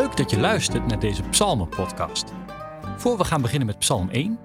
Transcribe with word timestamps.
Leuk 0.00 0.16
dat 0.16 0.30
je 0.30 0.38
luistert 0.40 0.86
naar 0.86 0.98
deze 0.98 1.22
Psalmen-podcast. 1.22 2.32
Voor 2.96 3.16
we 3.16 3.24
gaan 3.24 3.42
beginnen 3.42 3.66
met 3.66 3.78
Psalm 3.78 4.08
1, 4.08 4.38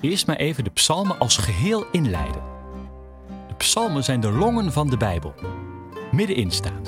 eerst 0.00 0.26
maar 0.26 0.36
even 0.36 0.64
de 0.64 0.70
psalmen 0.70 1.18
als 1.18 1.36
geheel 1.36 1.86
inleiden. 1.90 2.42
De 3.48 3.54
psalmen 3.54 4.04
zijn 4.04 4.20
de 4.20 4.30
longen 4.30 4.72
van 4.72 4.90
de 4.90 4.96
Bijbel. 4.96 5.34
Middenin 6.12 6.50
staan. 6.50 6.82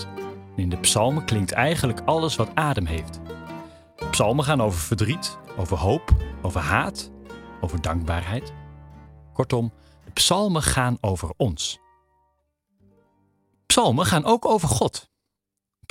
In 0.57 0.69
de 0.69 0.77
psalmen 0.77 1.25
klinkt 1.25 1.53
eigenlijk 1.53 2.01
alles 2.05 2.37
wat 2.37 2.51
adem 2.55 2.87
heeft. 2.87 3.21
Psalmen 4.11 4.45
gaan 4.45 4.63
over 4.63 4.81
verdriet, 4.81 5.39
over 5.57 5.77
hoop, 5.77 6.15
over 6.43 6.61
haat, 6.61 7.11
over 7.61 7.81
dankbaarheid. 7.81 8.53
Kortom, 9.33 9.73
de 10.05 10.11
psalmen 10.11 10.63
gaan 10.63 10.99
over 11.01 11.33
ons. 11.37 11.79
Psalmen 13.67 14.07
gaan 14.07 14.25
ook 14.25 14.45
over 14.45 14.69
God. 14.69 15.09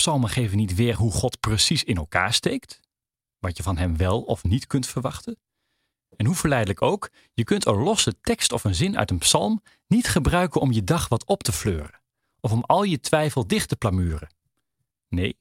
Psalmen 0.02 0.30
geven 0.30 0.58
niet 0.58 0.76
weer 0.76 0.96
hoe 0.96 1.12
God 1.12 1.40
precies 1.40 1.84
in 1.84 1.98
elkaar 1.98 2.34
steekt, 2.34 2.80
wat 3.40 3.58
je 3.58 3.64
van 3.64 3.78
hem 3.78 3.98
wel 3.98 4.22
of 4.22 4.44
niet 4.44 4.68
kunt 4.68 4.88
verwachten. 4.88 5.40
En 6.16 6.26
hoe 6.26 6.36
verleidelijk 6.36 6.82
ook, 6.82 7.10
je 7.34 7.44
kunt 7.44 7.66
een 7.66 7.76
losse 7.76 8.20
tekst 8.22 8.52
of 8.52 8.64
een 8.64 8.76
zin 8.76 8.98
uit 8.98 9.12
een 9.12 9.18
psalm 9.18 9.62
niet 9.88 10.08
gebruiken 10.08 10.62
om 10.62 10.72
je 10.72 10.84
dag 10.84 11.08
wat 11.08 11.26
op 11.26 11.44
te 11.44 11.52
fleuren 11.52 12.02
of 12.40 12.52
om 12.52 12.64
al 12.64 12.84
je 12.84 13.00
twijfel 13.00 13.48
dicht 13.48 13.70
te 13.70 13.76
plamuren. 13.76 14.30
Nee, 15.08 15.38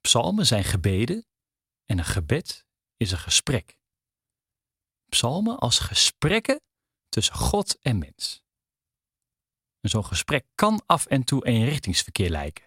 psalmen 0.00 0.46
zijn 0.46 0.64
gebeden 0.64 1.26
en 1.84 1.98
een 1.98 2.04
gebed 2.04 2.66
is 2.96 3.10
een 3.10 3.18
gesprek. 3.18 3.78
Psalmen 5.08 5.58
als 5.58 5.78
gesprekken 5.78 6.60
tussen 7.08 7.34
God 7.34 7.78
en 7.80 7.98
mens. 7.98 8.42
Zo'n 9.80 10.04
gesprek 10.04 10.46
kan 10.54 10.82
af 10.86 11.06
en 11.06 11.24
toe 11.24 11.46
eenrichtingsverkeer 11.46 12.30
lijken. 12.30 12.65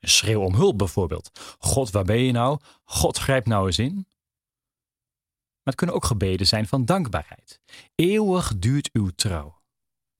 Een 0.00 0.08
schreeuw 0.08 0.42
om 0.42 0.54
hulp 0.54 0.78
bijvoorbeeld. 0.78 1.56
God, 1.58 1.90
waar 1.90 2.04
ben 2.04 2.18
je 2.18 2.32
nou? 2.32 2.60
God, 2.84 3.18
grijp 3.18 3.46
nou 3.46 3.66
eens 3.66 3.78
in. 3.78 3.94
Maar 3.94 5.74
het 5.74 5.74
kunnen 5.74 5.96
ook 5.96 6.04
gebeden 6.04 6.46
zijn 6.46 6.66
van 6.66 6.84
dankbaarheid. 6.84 7.60
Eeuwig 7.94 8.58
duurt 8.58 8.92
uw 8.92 9.10
trouw. 9.10 9.62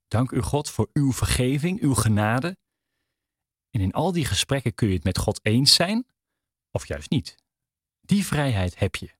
Dank 0.08 0.30
u 0.30 0.40
God 0.40 0.70
voor 0.70 0.90
uw 0.92 1.12
vergeving, 1.12 1.80
uw 1.80 1.94
genade. 1.94 2.56
En 3.70 3.80
in 3.80 3.92
al 3.92 4.12
die 4.12 4.24
gesprekken 4.24 4.74
kun 4.74 4.88
je 4.88 4.94
het 4.94 5.04
met 5.04 5.18
God 5.18 5.40
eens 5.42 5.74
zijn, 5.74 6.06
of 6.70 6.86
juist 6.86 7.10
niet. 7.10 7.36
Die 8.00 8.26
vrijheid 8.26 8.78
heb 8.78 8.96
je. 8.96 9.16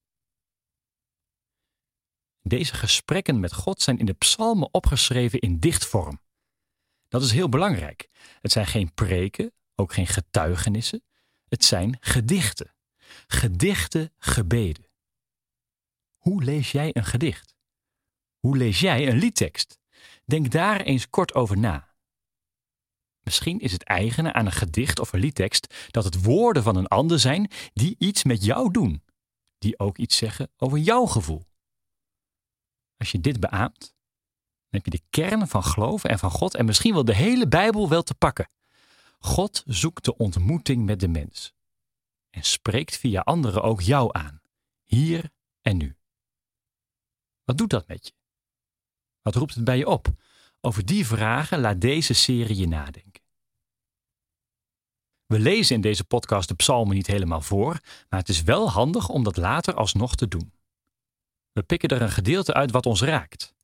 Deze 2.40 2.74
gesprekken 2.74 3.40
met 3.40 3.52
God 3.52 3.82
zijn 3.82 3.98
in 3.98 4.06
de 4.06 4.12
psalmen 4.12 4.74
opgeschreven 4.74 5.38
in 5.38 5.58
dichtvorm. 5.58 6.20
Dat 7.08 7.22
is 7.22 7.32
heel 7.32 7.48
belangrijk. 7.48 8.08
Het 8.40 8.52
zijn 8.52 8.66
geen 8.66 8.94
preken, 8.94 9.52
ook 9.78 9.92
geen 9.92 10.06
getuigenissen. 10.06 11.02
Het 11.48 11.64
zijn 11.64 11.96
gedichten. 12.00 12.74
Gedichten 13.26 14.12
gebeden. 14.18 14.86
Hoe 16.16 16.44
lees 16.44 16.72
jij 16.72 16.96
een 16.96 17.04
gedicht? 17.04 17.54
Hoe 18.38 18.56
lees 18.56 18.80
jij 18.80 19.08
een 19.08 19.18
liedtekst? 19.18 19.78
Denk 20.24 20.50
daar 20.50 20.80
eens 20.80 21.08
kort 21.08 21.34
over 21.34 21.58
na. 21.58 21.88
Misschien 23.22 23.58
is 23.58 23.72
het 23.72 23.82
eigene 23.82 24.32
aan 24.32 24.46
een 24.46 24.52
gedicht 24.52 24.98
of 24.98 25.12
een 25.12 25.20
liedtekst 25.20 25.88
dat 25.90 26.04
het 26.04 26.22
woorden 26.22 26.62
van 26.62 26.76
een 26.76 26.86
ander 26.86 27.18
zijn 27.18 27.50
die 27.72 27.94
iets 27.98 28.24
met 28.24 28.44
jou 28.44 28.70
doen, 28.70 29.04
die 29.58 29.78
ook 29.78 29.98
iets 29.98 30.16
zeggen 30.16 30.50
over 30.56 30.78
jouw 30.78 31.06
gevoel. 31.06 31.46
Als 32.96 33.12
je 33.12 33.20
dit 33.20 33.40
beaamt, 33.40 33.80
dan 34.70 34.80
heb 34.80 34.84
je 34.84 34.90
de 34.90 35.02
kern 35.10 35.48
van 35.48 35.64
geloven 35.64 36.10
en 36.10 36.18
van 36.18 36.30
God 36.30 36.54
en 36.54 36.64
misschien 36.64 36.94
wel 36.94 37.04
de 37.04 37.14
hele 37.14 37.48
Bijbel 37.48 37.88
wel 37.88 38.02
te 38.02 38.14
pakken. 38.14 38.50
God 39.18 39.62
zoekt 39.66 40.04
de 40.04 40.16
ontmoeting 40.16 40.84
met 40.84 41.00
de 41.00 41.08
mens 41.08 41.54
en 42.30 42.42
spreekt 42.42 42.96
via 42.96 43.20
anderen 43.20 43.62
ook 43.62 43.80
jou 43.80 44.08
aan, 44.12 44.42
hier 44.82 45.30
en 45.62 45.76
nu. 45.76 45.96
Wat 47.44 47.58
doet 47.58 47.70
dat 47.70 47.88
met 47.88 48.06
je? 48.06 48.12
Wat 49.22 49.34
roept 49.34 49.54
het 49.54 49.64
bij 49.64 49.78
je 49.78 49.86
op? 49.86 50.08
Over 50.60 50.86
die 50.86 51.06
vragen 51.06 51.60
laat 51.60 51.80
deze 51.80 52.14
serie 52.14 52.56
je 52.56 52.68
nadenken. 52.68 53.22
We 55.26 55.38
lezen 55.38 55.74
in 55.74 55.80
deze 55.80 56.04
podcast 56.04 56.48
de 56.48 56.54
psalmen 56.54 56.94
niet 56.94 57.06
helemaal 57.06 57.40
voor, 57.40 57.80
maar 58.08 58.20
het 58.20 58.28
is 58.28 58.42
wel 58.42 58.70
handig 58.70 59.08
om 59.08 59.22
dat 59.22 59.36
later 59.36 59.74
alsnog 59.74 60.14
te 60.14 60.28
doen. 60.28 60.52
We 61.52 61.62
pikken 61.62 61.88
er 61.88 62.02
een 62.02 62.10
gedeelte 62.10 62.54
uit 62.54 62.70
wat 62.70 62.86
ons 62.86 63.02
raakt, 63.02 63.54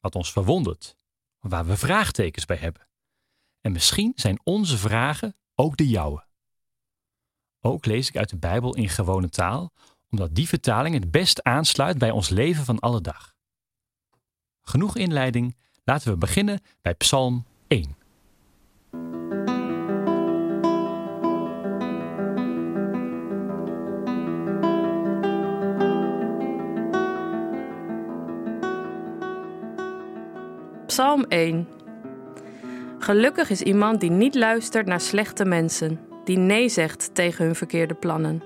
wat 0.00 0.14
ons 0.14 0.32
verwondert, 0.32 0.96
waar 1.38 1.66
we 1.66 1.76
vraagtekens 1.76 2.44
bij 2.44 2.56
hebben. 2.56 2.88
En 3.66 3.72
misschien 3.72 4.12
zijn 4.14 4.40
onze 4.44 4.78
vragen 4.78 5.36
ook 5.54 5.76
de 5.76 5.88
jouwe. 5.88 6.24
Ook 7.60 7.86
lees 7.86 8.08
ik 8.08 8.16
uit 8.16 8.28
de 8.28 8.36
Bijbel 8.36 8.74
in 8.74 8.88
gewone 8.88 9.28
taal, 9.28 9.72
omdat 10.10 10.34
die 10.34 10.48
vertaling 10.48 10.94
het 10.94 11.10
best 11.10 11.42
aansluit 11.42 11.98
bij 11.98 12.10
ons 12.10 12.28
leven 12.28 12.64
van 12.64 12.78
alle 12.78 13.00
dag. 13.00 13.34
Genoeg 14.60 14.96
inleiding, 14.96 15.56
laten 15.84 16.10
we 16.10 16.16
beginnen 16.16 16.60
bij 16.82 16.94
Psalm 16.94 17.44
1. 17.66 17.96
Psalm 30.86 31.24
1 31.24 31.75
Gelukkig 33.06 33.50
is 33.50 33.62
iemand 33.62 34.00
die 34.00 34.10
niet 34.10 34.34
luistert 34.34 34.86
naar 34.86 35.00
slechte 35.00 35.44
mensen, 35.44 36.00
die 36.24 36.38
nee 36.38 36.68
zegt 36.68 37.14
tegen 37.14 37.44
hun 37.44 37.54
verkeerde 37.54 37.94
plannen. 37.94 38.42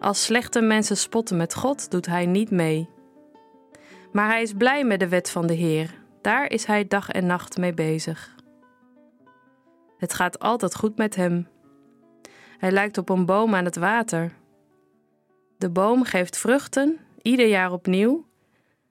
Als 0.00 0.24
slechte 0.24 0.60
mensen 0.60 0.96
spotten 0.96 1.36
met 1.36 1.54
God, 1.54 1.90
doet 1.90 2.06
hij 2.06 2.26
niet 2.26 2.50
mee. 2.50 2.88
Maar 4.12 4.28
hij 4.28 4.42
is 4.42 4.52
blij 4.52 4.84
met 4.84 5.00
de 5.00 5.08
wet 5.08 5.30
van 5.30 5.46
de 5.46 5.54
Heer, 5.54 5.94
daar 6.20 6.50
is 6.50 6.64
hij 6.64 6.86
dag 6.88 7.10
en 7.10 7.26
nacht 7.26 7.56
mee 7.56 7.74
bezig. 7.74 8.34
Het 9.98 10.14
gaat 10.14 10.38
altijd 10.38 10.74
goed 10.74 10.96
met 10.96 11.14
hem. 11.14 11.48
Hij 12.58 12.70
lijkt 12.70 12.98
op 12.98 13.08
een 13.08 13.26
boom 13.26 13.54
aan 13.54 13.64
het 13.64 13.76
water. 13.76 14.32
De 15.58 15.70
boom 15.70 16.04
geeft 16.04 16.38
vruchten, 16.38 16.98
ieder 17.22 17.46
jaar 17.46 17.72
opnieuw, 17.72 18.26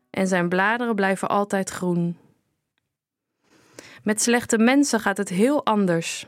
en 0.09 0.28
zijn 0.28 0.50
bladeren 0.50 0.95
blijven 0.95 1.29
altijd 1.29 1.69
groen. 1.69 2.22
Met 4.03 4.22
slechte 4.22 4.58
mensen 4.58 5.00
gaat 5.00 5.18
het 5.18 5.30
heel 5.30 5.66
anders. 5.66 6.28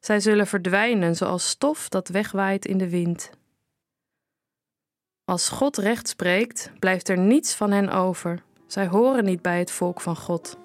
Zij 0.00 0.20
zullen 0.20 0.46
verdwijnen 0.46 1.16
zoals 1.16 1.48
stof 1.48 1.88
dat 1.88 2.08
wegwaait 2.08 2.66
in 2.66 2.78
de 2.78 2.88
wind. 2.88 3.30
Als 5.24 5.48
God 5.48 5.76
recht 5.76 6.08
spreekt, 6.08 6.72
blijft 6.78 7.08
er 7.08 7.18
niets 7.18 7.54
van 7.54 7.70
hen 7.70 7.88
over. 7.88 8.42
Zij 8.66 8.86
horen 8.86 9.24
niet 9.24 9.42
bij 9.42 9.58
het 9.58 9.70
volk 9.70 10.00
van 10.00 10.16
God. 10.16 10.58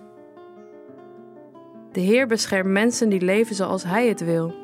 De 1.92 2.00
Heer 2.00 2.28
beschermt 2.28 2.70
mensen 2.70 3.10
die 3.10 3.22
leven 3.22 3.56
zoals 3.56 3.84
Hij 3.84 4.08
het 4.08 4.20
wil. 4.20 4.56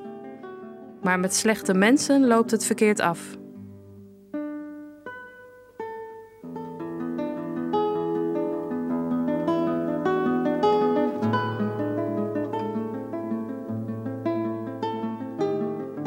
Maar 1.02 1.20
met 1.20 1.36
slechte 1.36 1.74
mensen 1.74 2.28
loopt 2.28 2.52
het 2.52 2.66
verkeerd 2.66 3.00
af. 3.00 3.40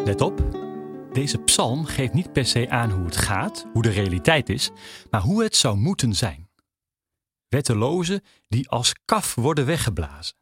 Let 0.04 0.20
op, 0.20 0.42
deze 1.12 1.38
psalm 1.38 1.84
geeft 1.84 2.12
niet 2.12 2.32
per 2.32 2.46
se 2.46 2.70
aan 2.70 2.90
hoe 2.90 3.04
het 3.04 3.16
gaat, 3.16 3.66
hoe 3.72 3.82
de 3.82 3.90
realiteit 3.90 4.48
is, 4.48 4.70
maar 5.10 5.20
hoe 5.20 5.42
het 5.42 5.56
zou 5.56 5.76
moeten 5.76 6.14
zijn. 6.14 6.50
Wettelozen 7.48 8.22
die 8.48 8.68
als 8.68 8.92
kaf 9.04 9.34
worden 9.34 9.66
weggeblazen. 9.66 10.36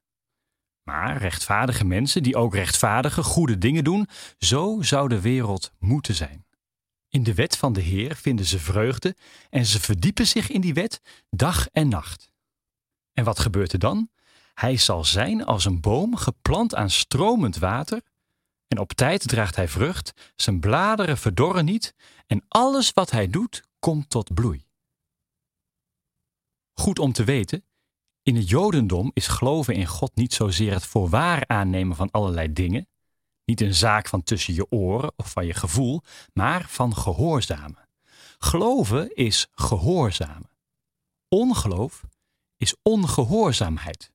Maar 0.82 1.16
rechtvaardige 1.16 1.84
mensen 1.84 2.22
die 2.22 2.36
ook 2.36 2.54
rechtvaardige, 2.54 3.22
goede 3.22 3.58
dingen 3.58 3.84
doen, 3.84 4.08
zo 4.38 4.78
zou 4.80 5.08
de 5.08 5.20
wereld 5.20 5.72
moeten 5.78 6.14
zijn. 6.14 6.46
In 7.08 7.22
de 7.22 7.34
wet 7.34 7.56
van 7.56 7.72
de 7.72 7.80
Heer 7.80 8.16
vinden 8.16 8.46
ze 8.46 8.58
vreugde 8.58 9.16
en 9.50 9.66
ze 9.66 9.80
verdiepen 9.80 10.26
zich 10.26 10.50
in 10.50 10.60
die 10.60 10.74
wet 10.74 11.00
dag 11.30 11.68
en 11.68 11.88
nacht. 11.88 12.32
En 13.12 13.24
wat 13.24 13.38
gebeurt 13.38 13.72
er 13.72 13.78
dan? 13.78 14.10
Hij 14.54 14.76
zal 14.76 15.04
zijn 15.04 15.44
als 15.44 15.64
een 15.64 15.80
boom 15.80 16.16
geplant 16.16 16.74
aan 16.74 16.90
stromend 16.90 17.56
water, 17.56 18.02
en 18.72 18.78
op 18.78 18.92
tijd 18.92 19.28
draagt 19.28 19.56
hij 19.56 19.68
vrucht, 19.68 20.32
zijn 20.36 20.60
bladeren 20.60 21.18
verdorren 21.18 21.64
niet 21.64 21.94
en 22.26 22.44
alles 22.48 22.92
wat 22.92 23.10
hij 23.10 23.28
doet 23.28 23.62
komt 23.78 24.10
tot 24.10 24.34
bloei. 24.34 24.66
Goed 26.72 26.98
om 26.98 27.12
te 27.12 27.24
weten, 27.24 27.64
in 28.22 28.36
het 28.36 28.48
Jodendom 28.48 29.10
is 29.14 29.26
geloven 29.26 29.74
in 29.74 29.86
God 29.86 30.14
niet 30.14 30.34
zozeer 30.34 30.72
het 30.72 30.86
voorwaar 30.86 31.44
aannemen 31.46 31.96
van 31.96 32.10
allerlei 32.10 32.52
dingen, 32.52 32.88
niet 33.44 33.60
een 33.60 33.74
zaak 33.74 34.08
van 34.08 34.22
tussen 34.22 34.54
je 34.54 34.70
oren 34.70 35.12
of 35.16 35.30
van 35.30 35.46
je 35.46 35.54
gevoel, 35.54 36.02
maar 36.32 36.68
van 36.68 36.96
gehoorzamen. 36.96 37.88
Geloven 38.38 39.14
is 39.14 39.48
gehoorzamen. 39.52 40.50
Ongeloof 41.28 42.04
is 42.56 42.74
ongehoorzaamheid. 42.82 44.12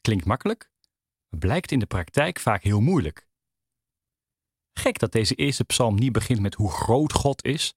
Klinkt 0.00 0.24
makkelijk, 0.24 0.70
blijkt 1.28 1.72
in 1.72 1.78
de 1.78 1.86
praktijk 1.86 2.38
vaak 2.38 2.62
heel 2.62 2.80
moeilijk. 2.80 3.26
Gek 4.72 4.98
dat 4.98 5.12
deze 5.12 5.34
eerste 5.34 5.64
psalm 5.64 5.94
niet 5.94 6.12
begint 6.12 6.40
met 6.40 6.54
hoe 6.54 6.70
groot 6.70 7.12
God 7.12 7.44
is, 7.44 7.74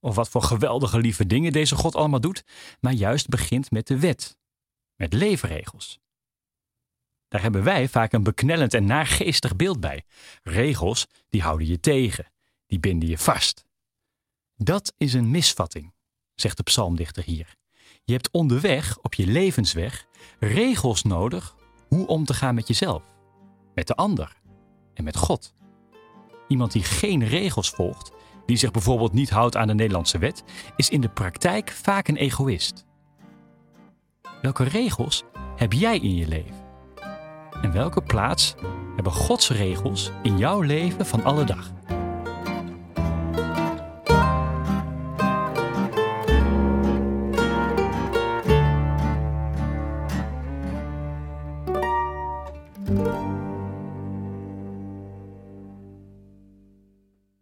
of 0.00 0.14
wat 0.14 0.28
voor 0.28 0.42
geweldige 0.42 0.98
lieve 0.98 1.26
dingen 1.26 1.52
deze 1.52 1.76
God 1.76 1.94
allemaal 1.94 2.20
doet, 2.20 2.44
maar 2.80 2.92
juist 2.92 3.28
begint 3.28 3.70
met 3.70 3.86
de 3.86 3.98
wet, 3.98 4.38
met 4.96 5.12
leefregels. 5.12 6.00
Daar 7.28 7.42
hebben 7.42 7.62
wij 7.62 7.88
vaak 7.88 8.12
een 8.12 8.22
beknellend 8.22 8.74
en 8.74 8.84
naargeestig 8.84 9.56
beeld 9.56 9.80
bij. 9.80 10.04
Regels 10.42 11.06
die 11.28 11.42
houden 11.42 11.66
je 11.66 11.80
tegen, 11.80 12.32
die 12.66 12.80
binden 12.80 13.08
je 13.08 13.18
vast. 13.18 13.64
Dat 14.54 14.94
is 14.96 15.14
een 15.14 15.30
misvatting, 15.30 15.94
zegt 16.34 16.56
de 16.56 16.62
psalmdichter 16.62 17.24
hier. 17.24 17.56
Je 18.04 18.12
hebt 18.12 18.30
onderweg, 18.30 18.98
op 18.98 19.14
je 19.14 19.26
levensweg, 19.26 20.06
regels 20.38 21.02
nodig 21.02 21.56
hoe 21.92 22.06
om 22.06 22.24
te 22.24 22.34
gaan 22.34 22.54
met 22.54 22.68
jezelf, 22.68 23.02
met 23.74 23.86
de 23.86 23.94
ander 23.94 24.40
en 24.94 25.04
met 25.04 25.16
God. 25.16 25.54
Iemand 26.48 26.72
die 26.72 26.82
geen 26.82 27.24
regels 27.24 27.70
volgt, 27.70 28.12
die 28.46 28.56
zich 28.56 28.70
bijvoorbeeld 28.70 29.12
niet 29.12 29.30
houdt 29.30 29.56
aan 29.56 29.66
de 29.66 29.74
Nederlandse 29.74 30.18
wet, 30.18 30.44
is 30.76 30.88
in 30.88 31.00
de 31.00 31.08
praktijk 31.08 31.70
vaak 31.70 32.08
een 32.08 32.16
egoïst. 32.16 32.86
Welke 34.42 34.64
regels 34.64 35.24
heb 35.56 35.72
jij 35.72 35.98
in 35.98 36.14
je 36.14 36.28
leven? 36.28 36.56
En 37.62 37.72
welke 37.72 38.02
plaats 38.02 38.54
hebben 38.94 39.12
Gods 39.12 39.50
regels 39.50 40.10
in 40.22 40.38
jouw 40.38 40.60
leven 40.60 41.06
van 41.06 41.24
alle 41.24 41.44
dag? 41.44 41.72